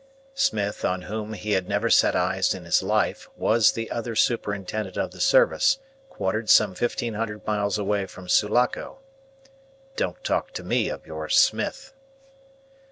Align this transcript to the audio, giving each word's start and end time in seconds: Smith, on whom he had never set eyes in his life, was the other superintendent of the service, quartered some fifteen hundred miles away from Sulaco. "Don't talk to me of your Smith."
Smith, 0.33 0.83
on 0.83 1.03
whom 1.03 1.33
he 1.33 1.51
had 1.51 1.69
never 1.69 1.87
set 1.87 2.15
eyes 2.15 2.55
in 2.55 2.65
his 2.65 2.81
life, 2.81 3.29
was 3.37 3.73
the 3.73 3.91
other 3.91 4.15
superintendent 4.15 4.97
of 4.97 5.11
the 5.11 5.21
service, 5.21 5.77
quartered 6.09 6.49
some 6.49 6.73
fifteen 6.73 7.13
hundred 7.13 7.45
miles 7.45 7.77
away 7.77 8.07
from 8.07 8.27
Sulaco. 8.27 8.97
"Don't 9.95 10.23
talk 10.23 10.53
to 10.53 10.63
me 10.63 10.89
of 10.89 11.05
your 11.05 11.29
Smith." 11.29 11.93